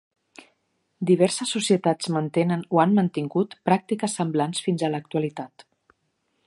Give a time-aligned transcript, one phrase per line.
[1.09, 5.67] Diverses societats mantenen o han mantingut pràctiques semblants fins a l'actualitat.